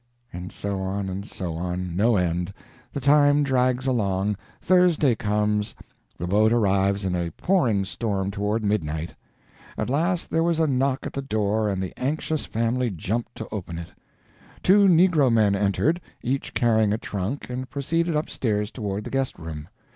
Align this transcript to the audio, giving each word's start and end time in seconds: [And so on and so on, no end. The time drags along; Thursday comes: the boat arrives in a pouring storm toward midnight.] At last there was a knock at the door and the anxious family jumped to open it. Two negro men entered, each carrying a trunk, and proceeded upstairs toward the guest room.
[And 0.33 0.51
so 0.51 0.79
on 0.79 1.09
and 1.09 1.27
so 1.27 1.53
on, 1.53 1.95
no 1.95 2.15
end. 2.15 2.51
The 2.91 2.99
time 2.99 3.43
drags 3.43 3.85
along; 3.85 4.35
Thursday 4.59 5.13
comes: 5.13 5.75
the 6.17 6.25
boat 6.25 6.51
arrives 6.51 7.05
in 7.05 7.15
a 7.15 7.29
pouring 7.33 7.85
storm 7.85 8.31
toward 8.31 8.63
midnight.] 8.63 9.13
At 9.77 9.91
last 9.91 10.31
there 10.31 10.41
was 10.41 10.59
a 10.59 10.65
knock 10.65 11.05
at 11.05 11.13
the 11.13 11.21
door 11.21 11.69
and 11.69 11.79
the 11.83 11.93
anxious 11.99 12.47
family 12.47 12.89
jumped 12.89 13.35
to 13.35 13.47
open 13.51 13.77
it. 13.77 13.91
Two 14.63 14.87
negro 14.87 15.31
men 15.31 15.53
entered, 15.53 16.01
each 16.23 16.55
carrying 16.55 16.93
a 16.93 16.97
trunk, 16.97 17.47
and 17.47 17.69
proceeded 17.69 18.15
upstairs 18.15 18.71
toward 18.71 19.03
the 19.03 19.11
guest 19.11 19.37
room. 19.37 19.67